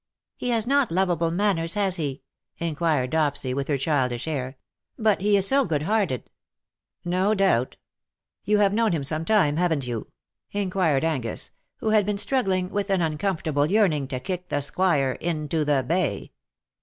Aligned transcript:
"He 0.35 0.49
has 0.49 0.65
not 0.65 0.91
lovable 0.91 1.29
manners,, 1.29 1.75
has 1.75 1.97
he 1.97 2.23
T* 2.57 2.65
inquired 2.67 3.11
Dopsy, 3.11 3.53
with 3.53 3.67
her 3.67 3.77
childish 3.77 4.27
air; 4.27 4.57
"but 4.97 5.21
he 5.21 5.37
is 5.37 5.47
so 5.47 5.63
good 5.63 5.83
hearted.^^" 5.83 6.23
No 7.05 7.35
doubt. 7.35 7.77
You 8.43 8.57
have 8.57 8.73
known 8.73 8.93
him 8.93 9.03
some 9.03 9.25
time^ 9.25 9.59
haven^t 9.59 9.85
you?^^ 9.85 10.07
inquired 10.59 11.03
Angus, 11.03 11.51
who 11.77 11.89
had 11.89 12.07
been 12.07 12.17
struggling 12.17 12.71
with 12.71 12.89
an 12.89 13.03
uncomfortable 13.03 13.67
yearning 13.67 14.07
to 14.07 14.19
kick 14.19 14.49
the 14.49 14.61
Squire 14.61 15.11
into 15.21 15.63
the 15.63 15.83
Bay. 15.83 16.31